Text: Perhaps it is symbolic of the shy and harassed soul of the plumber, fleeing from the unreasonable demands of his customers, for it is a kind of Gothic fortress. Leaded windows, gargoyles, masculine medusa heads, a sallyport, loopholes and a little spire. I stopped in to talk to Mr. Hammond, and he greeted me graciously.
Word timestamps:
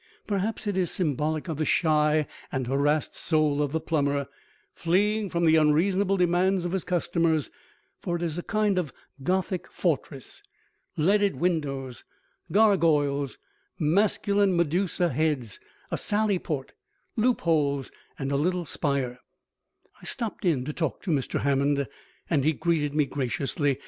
Perhaps 0.25 0.65
it 0.65 0.75
is 0.79 0.89
symbolic 0.89 1.47
of 1.47 1.57
the 1.59 1.63
shy 1.63 2.25
and 2.51 2.65
harassed 2.65 3.15
soul 3.15 3.61
of 3.61 3.71
the 3.71 3.79
plumber, 3.79 4.27
fleeing 4.73 5.29
from 5.29 5.45
the 5.45 5.57
unreasonable 5.57 6.17
demands 6.17 6.65
of 6.65 6.71
his 6.71 6.83
customers, 6.83 7.51
for 8.01 8.15
it 8.15 8.23
is 8.23 8.35
a 8.35 8.41
kind 8.41 8.79
of 8.79 8.91
Gothic 9.21 9.69
fortress. 9.71 10.41
Leaded 10.97 11.35
windows, 11.35 12.03
gargoyles, 12.51 13.37
masculine 13.77 14.57
medusa 14.57 15.09
heads, 15.09 15.59
a 15.91 15.97
sallyport, 15.99 16.73
loopholes 17.15 17.91
and 18.17 18.31
a 18.31 18.37
little 18.37 18.65
spire. 18.65 19.19
I 20.01 20.05
stopped 20.05 20.45
in 20.45 20.65
to 20.65 20.73
talk 20.73 21.03
to 21.03 21.11
Mr. 21.11 21.41
Hammond, 21.41 21.87
and 22.27 22.43
he 22.43 22.53
greeted 22.53 22.95
me 22.95 23.05
graciously. 23.05 23.77